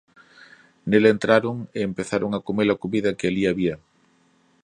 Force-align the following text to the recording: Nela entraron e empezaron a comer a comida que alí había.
Nela 0.89 1.09
entraron 1.15 1.55
e 1.77 1.79
empezaron 1.89 2.31
a 2.33 2.43
comer 2.47 2.67
a 2.71 2.79
comida 2.83 3.15
que 3.17 3.27
alí 3.27 3.43
había. 3.47 3.75